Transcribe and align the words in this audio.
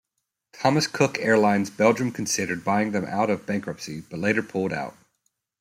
Thomas 0.53 0.87
Cook 0.87 1.19
Airlines 1.19 1.69
Belgium 1.69 2.11
considered 2.11 2.63
buying 2.63 2.91
them 2.91 3.05
out 3.05 3.29
of 3.29 3.45
bankruptcy, 3.45 4.01
but 4.09 4.17
later 4.17 4.41
pulled 4.41 4.73
out. 4.73 4.97